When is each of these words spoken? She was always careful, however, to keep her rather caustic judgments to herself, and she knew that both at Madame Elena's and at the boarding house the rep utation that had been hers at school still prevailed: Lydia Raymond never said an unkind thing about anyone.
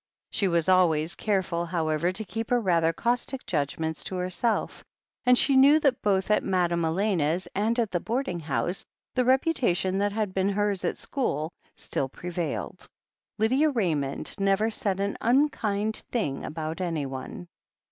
She 0.31 0.47
was 0.47 0.67
always 0.67 1.13
careful, 1.13 1.67
however, 1.67 2.11
to 2.11 2.23
keep 2.25 2.49
her 2.49 2.59
rather 2.59 2.91
caustic 2.91 3.45
judgments 3.45 4.03
to 4.05 4.15
herself, 4.15 4.83
and 5.27 5.37
she 5.37 5.55
knew 5.55 5.79
that 5.79 6.01
both 6.01 6.31
at 6.31 6.43
Madame 6.43 6.83
Elena's 6.83 7.47
and 7.53 7.77
at 7.77 7.91
the 7.91 7.99
boarding 7.99 8.39
house 8.39 8.83
the 9.13 9.23
rep 9.23 9.43
utation 9.43 9.99
that 9.99 10.11
had 10.11 10.33
been 10.33 10.49
hers 10.49 10.83
at 10.83 10.97
school 10.97 11.51
still 11.75 12.09
prevailed: 12.09 12.87
Lydia 13.37 13.69
Raymond 13.69 14.33
never 14.39 14.71
said 14.71 14.99
an 14.99 15.17
unkind 15.21 15.97
thing 16.11 16.45
about 16.45 16.81
anyone. 16.81 17.47